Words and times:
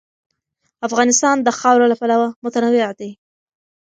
افغانستان 0.87 1.35
د 1.41 1.47
خاوره 1.59 1.85
له 1.91 1.95
پلوه 2.01 2.27
متنوع 2.43 2.89
دی. 2.99 3.11